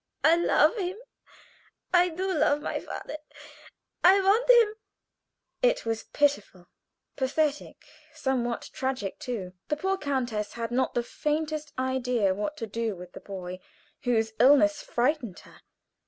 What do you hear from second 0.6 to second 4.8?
him; I do love my father, and I want him."